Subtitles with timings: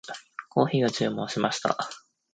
[0.49, 1.77] コーヒーを注文しました。